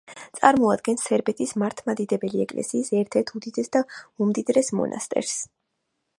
[0.37, 3.85] წარმოადგენს სერბეთის მართლმადიდებელი ეკლესიის ერთ-ერთ უდიდეს და
[4.27, 5.39] უმდიდრეს მონასტერს.